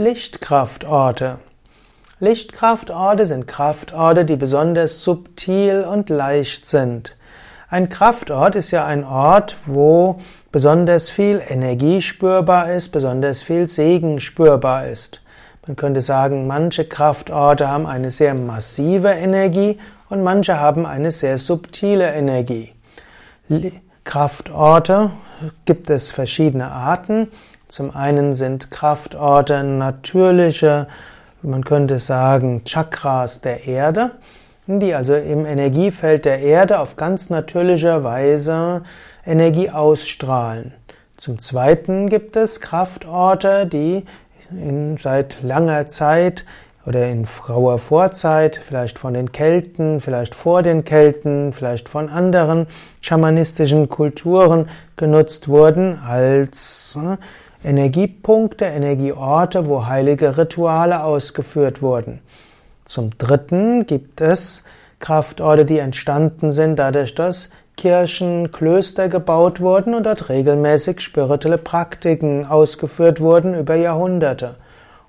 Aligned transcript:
Lichtkraftorte. 0.00 1.40
Lichtkraftorte 2.20 3.26
sind 3.26 3.46
Kraftorte, 3.46 4.24
die 4.24 4.36
besonders 4.36 5.04
subtil 5.04 5.82
und 5.82 6.08
leicht 6.08 6.66
sind. 6.66 7.18
Ein 7.68 7.90
Kraftort 7.90 8.54
ist 8.54 8.70
ja 8.70 8.86
ein 8.86 9.04
Ort, 9.04 9.58
wo 9.66 10.16
besonders 10.52 11.10
viel 11.10 11.42
Energie 11.46 12.00
spürbar 12.00 12.72
ist, 12.72 12.92
besonders 12.92 13.42
viel 13.42 13.68
Segen 13.68 14.20
spürbar 14.20 14.86
ist. 14.86 15.20
Man 15.66 15.76
könnte 15.76 16.00
sagen, 16.00 16.46
manche 16.46 16.86
Kraftorte 16.86 17.68
haben 17.68 17.86
eine 17.86 18.10
sehr 18.10 18.32
massive 18.32 19.10
Energie 19.10 19.78
und 20.08 20.22
manche 20.22 20.58
haben 20.58 20.86
eine 20.86 21.12
sehr 21.12 21.36
subtile 21.36 22.10
Energie. 22.14 22.72
Kraftorte 24.04 25.10
gibt 25.66 25.90
es 25.90 26.08
verschiedene 26.08 26.68
Arten. 26.68 27.28
Zum 27.70 27.94
einen 27.94 28.34
sind 28.34 28.72
Kraftorte 28.72 29.62
natürliche, 29.62 30.88
man 31.40 31.62
könnte 31.62 32.00
sagen, 32.00 32.64
Chakras 32.64 33.42
der 33.42 33.68
Erde, 33.68 34.10
die 34.66 34.92
also 34.92 35.14
im 35.14 35.46
Energiefeld 35.46 36.24
der 36.24 36.40
Erde 36.40 36.80
auf 36.80 36.96
ganz 36.96 37.30
natürliche 37.30 38.02
Weise 38.02 38.82
Energie 39.24 39.70
ausstrahlen. 39.70 40.74
Zum 41.16 41.38
zweiten 41.38 42.08
gibt 42.08 42.34
es 42.34 42.60
Kraftorte, 42.60 43.66
die 43.66 44.04
in, 44.50 44.96
seit 44.96 45.40
langer 45.40 45.86
Zeit 45.86 46.44
oder 46.86 47.06
in 47.06 47.24
frauer 47.24 47.78
Vorzeit, 47.78 48.60
vielleicht 48.60 48.98
von 48.98 49.14
den 49.14 49.30
Kelten, 49.30 50.00
vielleicht 50.00 50.34
vor 50.34 50.64
den 50.64 50.82
Kelten, 50.82 51.52
vielleicht 51.52 51.88
von 51.88 52.08
anderen 52.08 52.66
schamanistischen 53.00 53.88
Kulturen 53.88 54.68
genutzt 54.96 55.46
wurden 55.46 56.00
als 56.04 56.98
äh, 57.00 57.16
Energiepunkte, 57.62 58.64
Energieorte, 58.64 59.66
wo 59.66 59.86
heilige 59.86 60.38
Rituale 60.38 61.04
ausgeführt 61.04 61.82
wurden. 61.82 62.20
Zum 62.86 63.10
Dritten 63.18 63.86
gibt 63.86 64.20
es 64.20 64.64
Kraftorte, 64.98 65.64
die 65.64 65.78
entstanden 65.78 66.50
sind 66.50 66.78
dadurch, 66.78 67.14
dass 67.14 67.50
Kirchen, 67.76 68.52
Klöster 68.52 69.08
gebaut 69.08 69.60
wurden 69.60 69.94
und 69.94 70.04
dort 70.04 70.28
regelmäßig 70.28 71.00
spirituelle 71.00 71.56
Praktiken 71.56 72.44
ausgeführt 72.46 73.20
wurden 73.20 73.54
über 73.54 73.74
Jahrhunderte. 73.74 74.56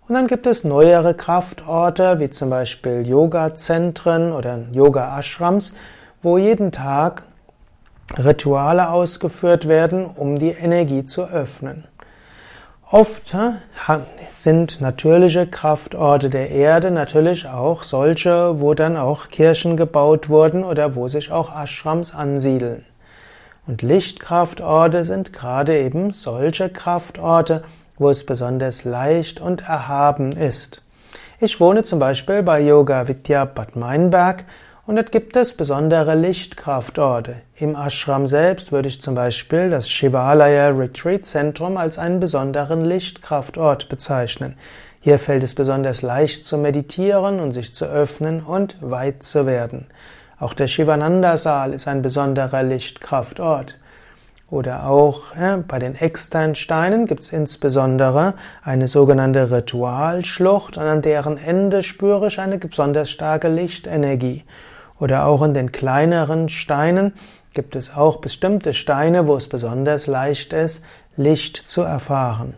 Und 0.07 0.15
dann 0.15 0.27
gibt 0.27 0.45
es 0.45 0.63
neuere 0.63 1.13
Kraftorte, 1.13 2.19
wie 2.19 2.29
zum 2.29 2.49
Beispiel 2.49 3.07
Yoga-Zentren 3.07 4.31
oder 4.31 4.59
Yoga-Ashrams, 4.71 5.73
wo 6.21 6.37
jeden 6.37 6.71
Tag 6.71 7.23
Rituale 8.17 8.89
ausgeführt 8.89 9.67
werden, 9.67 10.05
um 10.05 10.37
die 10.37 10.51
Energie 10.51 11.05
zu 11.05 11.23
öffnen. 11.23 11.85
Oft 12.91 13.33
sind 14.33 14.81
natürliche 14.81 15.47
Kraftorte 15.47 16.29
der 16.29 16.49
Erde 16.49 16.91
natürlich 16.91 17.47
auch 17.47 17.83
solche, 17.83 18.59
wo 18.59 18.73
dann 18.73 18.97
auch 18.97 19.29
Kirchen 19.29 19.77
gebaut 19.77 20.27
wurden 20.27 20.65
oder 20.65 20.93
wo 20.93 21.07
sich 21.07 21.31
auch 21.31 21.55
Ashrams 21.55 22.13
ansiedeln. 22.13 22.83
Und 23.65 23.81
Lichtkraftorte 23.81 25.05
sind 25.05 25.31
gerade 25.31 25.79
eben 25.79 26.11
solche 26.11 26.67
Kraftorte, 26.67 27.63
wo 27.97 28.09
es 28.09 28.25
besonders 28.25 28.83
leicht 28.83 29.39
und 29.39 29.61
erhaben 29.61 30.33
ist. 30.33 30.81
Ich 31.39 31.61
wohne 31.61 31.83
zum 31.83 31.99
Beispiel 31.99 32.43
bei 32.43 32.59
Yoga 32.59 33.07
Vidya 33.07 33.45
Bad 33.45 33.77
Meinberg 33.77 34.43
und 34.87 34.95
dort 34.95 35.11
gibt 35.11 35.35
es 35.35 35.55
besondere 35.55 36.15
Lichtkraftorte. 36.15 37.35
Im 37.55 37.75
Ashram 37.75 38.27
selbst 38.27 38.71
würde 38.71 38.87
ich 38.89 39.01
zum 39.01 39.15
Beispiel 39.15 39.69
das 39.69 39.89
Shivalaya 39.89 40.69
Retreat 40.69 41.25
Zentrum 41.25 41.77
als 41.77 41.99
einen 41.99 42.19
besonderen 42.19 42.83
Lichtkraftort 42.83 43.89
bezeichnen. 43.89 44.57
Hier 44.99 45.19
fällt 45.19 45.43
es 45.43 45.55
besonders 45.55 46.01
leicht 46.01 46.45
zu 46.45 46.57
meditieren 46.57 47.39
und 47.39 47.51
sich 47.51 47.73
zu 47.73 47.85
öffnen 47.85 48.41
und 48.41 48.77
weit 48.81 49.23
zu 49.23 49.45
werden. 49.45 49.87
Auch 50.39 50.53
der 50.53 50.67
Shivananda 50.67 51.37
Saal 51.37 51.73
ist 51.73 51.87
ein 51.87 52.01
besonderer 52.01 52.63
Lichtkraftort. 52.63 53.77
Oder 54.51 54.87
auch 54.87 55.35
ja, 55.39 55.63
bei 55.65 55.79
den 55.79 55.95
externen 55.95 56.55
Steinen 56.55 57.05
gibt 57.05 57.23
es 57.23 57.31
insbesondere 57.31 58.33
eine 58.63 58.89
sogenannte 58.89 59.49
Ritualschlucht 59.49 60.77
und 60.77 60.83
an 60.83 61.01
deren 61.01 61.37
Ende 61.37 61.83
spüre 61.83 62.27
ich 62.27 62.39
eine 62.39 62.57
besonders 62.57 63.09
starke 63.09 63.47
Lichtenergie. 63.47 64.43
Oder 65.01 65.25
auch 65.25 65.41
in 65.41 65.55
den 65.55 65.71
kleineren 65.71 66.47
Steinen 66.47 67.13
gibt 67.55 67.75
es 67.75 67.93
auch 67.93 68.17
bestimmte 68.17 68.71
Steine, 68.71 69.27
wo 69.27 69.35
es 69.35 69.49
besonders 69.49 70.05
leicht 70.05 70.53
ist, 70.53 70.85
Licht 71.17 71.57
zu 71.57 71.81
erfahren. 71.81 72.53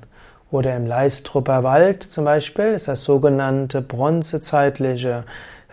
Oder 0.52 0.76
im 0.76 0.86
Leistrupper 0.86 1.64
Wald 1.64 2.04
zum 2.04 2.26
Beispiel 2.26 2.66
ist 2.66 2.90
das 2.90 3.06
sogenannte 3.06 3.82
bronzezeitliche 3.82 5.24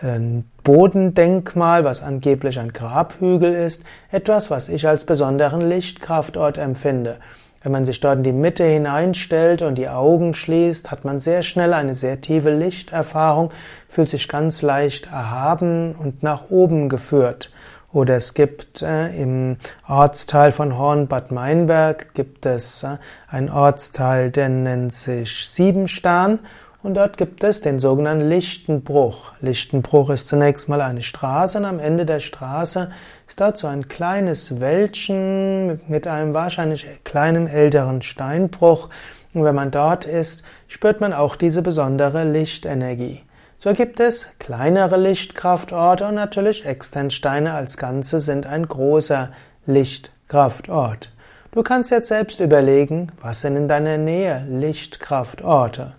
äh, 0.01 0.19
Bodendenkmal, 0.63 1.83
was 1.83 2.01
angeblich 2.01 2.57
ein 2.57 2.71
Grabhügel 2.71 3.53
ist, 3.53 3.83
etwas, 4.09 4.49
was 4.49 4.69
ich 4.69 4.87
als 4.87 5.05
besonderen 5.05 5.67
Lichtkraftort 5.67 6.57
empfinde. 6.57 7.17
Wenn 7.63 7.71
man 7.71 7.85
sich 7.85 7.99
dort 7.99 8.17
in 8.17 8.23
die 8.23 8.31
Mitte 8.31 8.63
hineinstellt 8.63 9.61
und 9.61 9.75
die 9.75 9.87
Augen 9.87 10.33
schließt, 10.33 10.89
hat 10.89 11.05
man 11.05 11.19
sehr 11.19 11.43
schnell 11.43 11.73
eine 11.73 11.93
sehr 11.93 12.19
tiefe 12.19 12.49
Lichterfahrung, 12.49 13.51
fühlt 13.87 14.09
sich 14.09 14.27
ganz 14.27 14.63
leicht 14.63 15.07
erhaben 15.07 15.93
und 15.93 16.23
nach 16.23 16.49
oben 16.49 16.89
geführt. 16.89 17.51
Oder 17.93 18.15
es 18.15 18.33
gibt 18.33 18.81
äh, 18.81 19.09
im 19.21 19.57
Ortsteil 19.87 20.51
von 20.51 20.77
Hornbad 20.77 21.31
Meinberg 21.31 22.13
gibt 22.13 22.45
es 22.45 22.83
äh, 22.83 22.97
einen 23.27 23.49
Ortsteil, 23.49 24.31
der 24.31 24.49
nennt 24.49 24.93
sich 24.93 25.47
Siebenstern 25.47 26.39
und 26.83 26.95
dort 26.95 27.17
gibt 27.17 27.43
es 27.43 27.61
den 27.61 27.79
sogenannten 27.79 28.27
Lichtenbruch. 28.27 29.33
Lichtenbruch 29.41 30.09
ist 30.09 30.27
zunächst 30.27 30.67
mal 30.67 30.81
eine 30.81 31.03
Straße 31.03 31.59
und 31.59 31.65
am 31.65 31.79
Ende 31.79 32.05
der 32.05 32.19
Straße 32.19 32.89
ist 33.27 33.39
dort 33.39 33.57
so 33.57 33.67
ein 33.67 33.87
kleines 33.87 34.59
Wäldchen 34.59 35.79
mit 35.87 36.07
einem 36.07 36.33
wahrscheinlich 36.33 36.87
kleinen 37.03 37.47
älteren 37.47 38.01
Steinbruch. 38.01 38.89
Und 39.33 39.43
wenn 39.43 39.55
man 39.55 39.69
dort 39.69 40.05
ist, 40.05 40.43
spürt 40.67 41.01
man 41.01 41.13
auch 41.13 41.35
diese 41.35 41.61
besondere 41.61 42.23
Lichtenergie. 42.23 43.21
So 43.59 43.73
gibt 43.73 43.99
es 43.99 44.29
kleinere 44.39 44.97
Lichtkraftorte 44.97 46.07
und 46.07 46.15
natürlich 46.15 46.65
Externsteine 46.65 47.53
als 47.53 47.77
Ganze 47.77 48.19
sind 48.19 48.47
ein 48.47 48.67
großer 48.67 49.29
Lichtkraftort. 49.67 51.11
Du 51.51 51.61
kannst 51.61 51.91
jetzt 51.91 52.07
selbst 52.07 52.39
überlegen, 52.39 53.11
was 53.21 53.41
sind 53.41 53.55
in 53.55 53.67
deiner 53.67 53.97
Nähe 53.97 54.43
Lichtkraftorte 54.49 55.93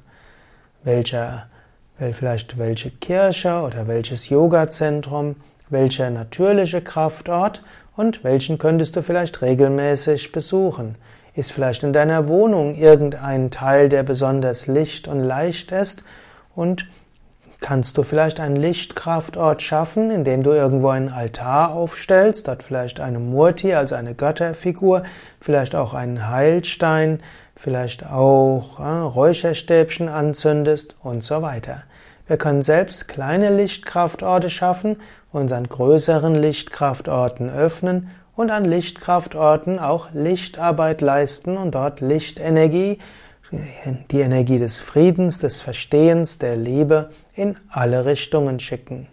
welcher, 0.84 1.46
vielleicht 2.12 2.58
welche 2.58 2.90
Kirche 2.90 3.60
oder 3.62 3.86
welches 3.86 4.28
Yoga-Zentrum, 4.28 5.36
welcher 5.68 6.10
natürliche 6.10 6.82
Kraftort 6.82 7.62
und 7.96 8.24
welchen 8.24 8.58
könntest 8.58 8.96
du 8.96 9.02
vielleicht 9.02 9.42
regelmäßig 9.42 10.32
besuchen. 10.32 10.96
Ist 11.34 11.52
vielleicht 11.52 11.82
in 11.82 11.92
deiner 11.92 12.28
Wohnung 12.28 12.74
irgendein 12.74 13.50
Teil, 13.50 13.88
der 13.88 14.02
besonders 14.02 14.66
licht 14.66 15.08
und 15.08 15.20
leicht 15.20 15.72
ist 15.72 16.04
und 16.54 16.86
kannst 17.62 17.96
du 17.96 18.02
vielleicht 18.02 18.40
einen 18.40 18.56
Lichtkraftort 18.56 19.62
schaffen, 19.62 20.10
indem 20.10 20.42
du 20.42 20.50
irgendwo 20.50 20.88
einen 20.88 21.08
Altar 21.08 21.72
aufstellst, 21.72 22.48
dort 22.48 22.62
vielleicht 22.62 23.00
eine 23.00 23.18
Murti, 23.18 23.72
also 23.72 23.94
eine 23.94 24.14
Götterfigur, 24.14 25.04
vielleicht 25.40 25.74
auch 25.74 25.94
einen 25.94 26.28
Heilstein, 26.28 27.20
vielleicht 27.56 28.04
auch 28.04 28.80
äh, 28.80 28.82
Räucherstäbchen 28.82 30.08
anzündest 30.08 30.96
und 31.02 31.24
so 31.24 31.40
weiter. 31.40 31.84
Wir 32.26 32.36
können 32.36 32.62
selbst 32.62 33.08
kleine 33.08 33.54
Lichtkraftorte 33.54 34.50
schaffen, 34.50 34.96
uns 35.32 35.52
an 35.52 35.68
größeren 35.68 36.34
Lichtkraftorten 36.34 37.48
öffnen 37.48 38.10
und 38.34 38.50
an 38.50 38.64
Lichtkraftorten 38.64 39.78
auch 39.78 40.08
Lichtarbeit 40.12 41.00
leisten 41.00 41.56
und 41.56 41.74
dort 41.74 42.00
Lichtenergie, 42.00 42.98
die 44.10 44.20
Energie 44.20 44.58
des 44.58 44.80
Friedens, 44.80 45.38
des 45.38 45.60
Verstehens, 45.60 46.38
der 46.38 46.56
Liebe 46.56 47.10
in 47.34 47.56
alle 47.68 48.04
Richtungen 48.04 48.58
schicken. 48.58 49.08